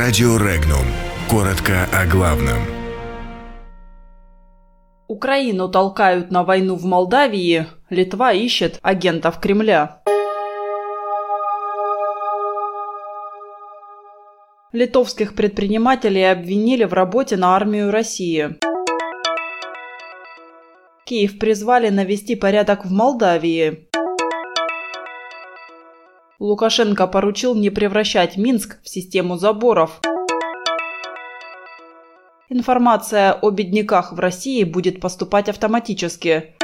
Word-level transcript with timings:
Радио 0.00 0.36
Регнум. 0.36 0.86
Коротко 1.28 1.88
о 1.92 2.06
главном. 2.06 2.58
Украину 5.08 5.68
толкают 5.68 6.30
на 6.30 6.44
войну 6.44 6.76
в 6.76 6.84
Молдавии. 6.84 7.66
Литва 7.90 8.32
ищет 8.32 8.78
агентов 8.82 9.40
Кремля. 9.40 10.00
Литовских 14.70 15.34
предпринимателей 15.34 16.30
обвинили 16.30 16.84
в 16.84 16.92
работе 16.92 17.36
на 17.36 17.56
армию 17.56 17.90
России. 17.90 18.50
Киев 21.06 21.40
призвали 21.40 21.88
навести 21.88 22.36
порядок 22.36 22.84
в 22.84 22.92
Молдавии. 22.92 23.87
Лукашенко 26.38 27.08
поручил 27.08 27.56
не 27.56 27.68
превращать 27.68 28.36
Минск 28.36 28.80
в 28.84 28.88
систему 28.88 29.36
заборов. 29.36 30.00
Информация 32.48 33.32
о 33.32 33.50
бедняках 33.50 34.12
в 34.12 34.20
России 34.20 34.62
будет 34.62 35.00
поступать 35.00 35.48
автоматически. 35.48 36.54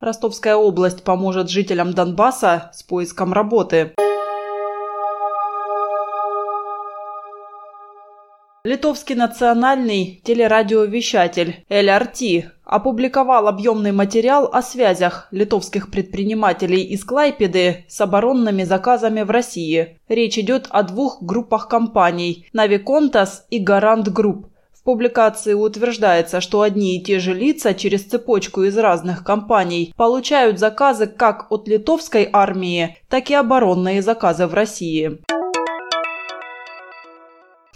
Ростовская 0.00 0.56
область 0.56 1.04
поможет 1.04 1.48
жителям 1.48 1.94
Донбасса 1.94 2.70
с 2.74 2.82
поиском 2.82 3.32
работы. 3.32 3.94
Литовский 8.64 9.16
национальный 9.16 10.22
телерадиовещатель 10.22 11.64
LRT 11.68 12.44
опубликовал 12.64 13.48
объемный 13.48 13.90
материал 13.90 14.48
о 14.52 14.62
связях 14.62 15.26
литовских 15.32 15.90
предпринимателей 15.90 16.84
из 16.84 17.04
Клайпеды 17.04 17.84
с 17.88 18.00
оборонными 18.00 18.62
заказами 18.62 19.22
в 19.22 19.32
России. 19.32 19.98
Речь 20.08 20.38
идет 20.38 20.68
о 20.70 20.84
двух 20.84 21.20
группах 21.24 21.66
компаний– 21.66 22.46
Navicontas 22.54 23.40
и 23.50 23.60
Garant 23.60 24.04
Group. 24.04 24.44
В 24.72 24.84
публикации 24.84 25.54
утверждается, 25.54 26.40
что 26.40 26.60
одни 26.60 26.98
и 26.98 27.02
те 27.02 27.18
же 27.18 27.34
лица 27.34 27.74
через 27.74 28.04
цепочку 28.04 28.62
из 28.62 28.78
разных 28.78 29.24
компаний 29.24 29.92
получают 29.96 30.60
заказы 30.60 31.08
как 31.08 31.50
от 31.50 31.66
литовской 31.66 32.28
армии, 32.32 32.96
так 33.08 33.28
и 33.28 33.34
оборонные 33.34 34.02
заказы 34.02 34.46
в 34.46 34.54
России. 34.54 35.18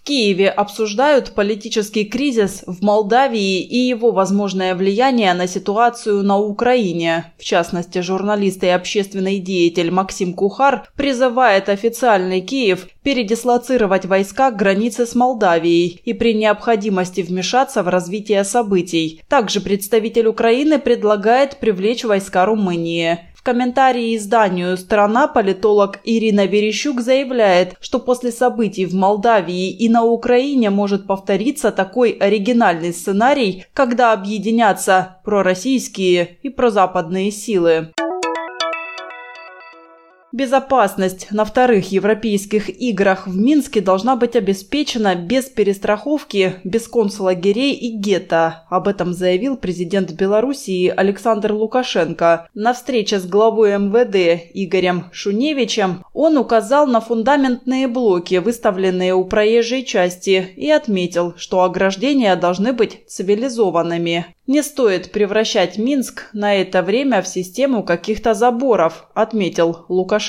В 0.00 0.02
Киеве 0.02 0.48
обсуждают 0.48 1.34
политический 1.34 2.06
кризис 2.06 2.64
в 2.66 2.82
Молдавии 2.82 3.60
и 3.60 3.76
его 3.76 4.12
возможное 4.12 4.74
влияние 4.74 5.34
на 5.34 5.46
ситуацию 5.46 6.22
на 6.22 6.38
Украине. 6.38 7.34
В 7.38 7.44
частности, 7.44 7.98
журналист 8.00 8.64
и 8.64 8.68
общественный 8.68 9.38
деятель 9.38 9.90
Максим 9.90 10.32
Кухар 10.32 10.88
призывает 10.96 11.68
официальный 11.68 12.40
Киев 12.40 12.88
передислоцировать 13.02 14.06
войска 14.06 14.50
к 14.50 14.56
границе 14.56 15.04
с 15.04 15.14
Молдавией 15.14 16.00
и 16.02 16.14
при 16.14 16.32
необходимости 16.32 17.20
вмешаться 17.20 17.82
в 17.82 17.88
развитие 17.88 18.44
событий. 18.44 19.22
Также 19.28 19.60
представитель 19.60 20.28
Украины 20.28 20.78
предлагает 20.78 21.58
привлечь 21.58 22.04
войска 22.04 22.46
Румынии. 22.46 23.29
В 23.40 23.42
комментарии 23.42 24.18
изданию 24.18 24.76
«Страна» 24.76 25.26
политолог 25.26 26.00
Ирина 26.04 26.44
Верещук 26.44 27.00
заявляет, 27.00 27.74
что 27.80 27.98
после 27.98 28.32
событий 28.32 28.84
в 28.84 28.92
Молдавии 28.92 29.70
и 29.70 29.88
на 29.88 30.04
Украине 30.04 30.68
может 30.68 31.06
повториться 31.06 31.72
такой 31.72 32.10
оригинальный 32.10 32.92
сценарий, 32.92 33.64
когда 33.72 34.12
объединятся 34.12 35.22
пророссийские 35.24 36.36
и 36.42 36.50
прозападные 36.50 37.30
силы. 37.30 37.94
Безопасность 40.32 41.26
на 41.32 41.44
вторых 41.44 41.90
европейских 41.90 42.70
играх 42.80 43.26
в 43.26 43.36
Минске 43.36 43.80
должна 43.80 44.14
быть 44.14 44.36
обеспечена 44.36 45.16
без 45.16 45.46
перестраховки, 45.46 46.54
без 46.62 46.86
концлагерей 46.86 47.74
и 47.74 47.90
гетто. 47.90 48.62
Об 48.70 48.86
этом 48.86 49.12
заявил 49.12 49.56
президент 49.56 50.12
Белоруссии 50.12 50.86
Александр 50.86 51.52
Лукашенко. 51.52 52.48
На 52.54 52.74
встрече 52.74 53.18
с 53.18 53.26
главой 53.26 53.76
МВД 53.76 54.50
Игорем 54.54 55.06
Шуневичем 55.10 56.04
он 56.14 56.36
указал 56.36 56.86
на 56.86 57.00
фундаментные 57.00 57.88
блоки, 57.88 58.36
выставленные 58.36 59.14
у 59.14 59.24
проезжей 59.24 59.84
части, 59.84 60.52
и 60.54 60.70
отметил, 60.70 61.34
что 61.36 61.64
ограждения 61.64 62.36
должны 62.36 62.72
быть 62.72 63.04
цивилизованными. 63.08 64.26
Не 64.46 64.62
стоит 64.62 65.12
превращать 65.12 65.78
Минск 65.78 66.28
на 66.32 66.56
это 66.56 66.82
время 66.82 67.22
в 67.22 67.28
систему 67.28 67.84
каких-то 67.84 68.34
заборов, 68.34 69.06
отметил 69.14 69.84
Лукашенко. 69.88 70.19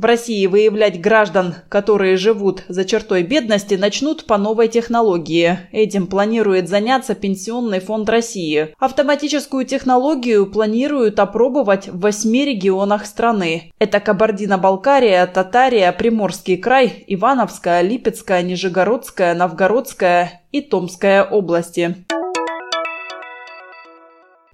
В 0.00 0.04
России 0.06 0.46
выявлять 0.46 0.98
граждан, 0.98 1.56
которые 1.68 2.16
живут 2.16 2.64
за 2.68 2.86
чертой 2.86 3.22
бедности, 3.22 3.74
начнут 3.74 4.24
по 4.24 4.38
новой 4.38 4.68
технологии. 4.68 5.58
Этим 5.72 6.06
планирует 6.06 6.70
заняться 6.70 7.14
Пенсионный 7.14 7.80
фонд 7.80 8.08
России. 8.08 8.74
Автоматическую 8.78 9.66
технологию 9.66 10.50
планируют 10.50 11.20
опробовать 11.20 11.88
в 11.88 12.00
восьми 12.00 12.46
регионах 12.46 13.04
страны. 13.04 13.72
Это 13.78 14.00
Кабардино-Балкария, 14.00 15.26
Татария, 15.26 15.92
Приморский 15.92 16.56
край, 16.56 17.04
Ивановская, 17.06 17.82
Липецкая, 17.82 18.40
Нижегородская, 18.40 19.34
Новгородская 19.34 20.40
и 20.50 20.62
Томская 20.62 21.24
области. 21.24 22.06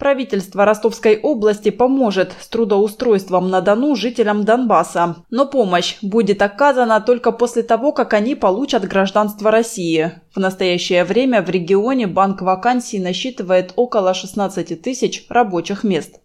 Правительство 0.06 0.64
Ростовской 0.64 1.18
области 1.20 1.70
поможет 1.70 2.32
с 2.40 2.46
трудоустройством 2.46 3.50
на 3.50 3.60
Дону 3.60 3.96
жителям 3.96 4.44
Донбасса. 4.44 5.16
Но 5.30 5.46
помощь 5.46 5.96
будет 6.00 6.42
оказана 6.42 7.00
только 7.00 7.32
после 7.32 7.64
того, 7.64 7.90
как 7.90 8.14
они 8.14 8.36
получат 8.36 8.84
гражданство 8.84 9.50
России. 9.50 10.12
В 10.32 10.38
настоящее 10.38 11.02
время 11.02 11.42
в 11.42 11.50
регионе 11.50 12.06
банк 12.06 12.40
вакансий 12.40 13.00
насчитывает 13.00 13.72
около 13.74 14.14
16 14.14 14.80
тысяч 14.80 15.26
рабочих 15.28 15.82
мест. 15.82 16.20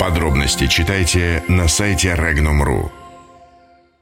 Подробности 0.00 0.66
читайте 0.66 1.44
на 1.46 1.68
сайте 1.68 2.16
Regnum.ru. 2.18 3.07